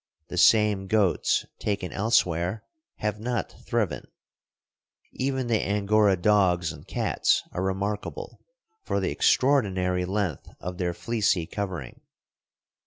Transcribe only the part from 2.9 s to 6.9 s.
have not thriven. Even the Angora dogs and